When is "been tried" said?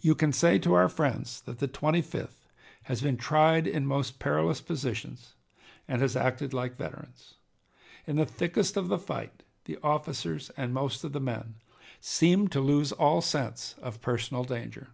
3.02-3.66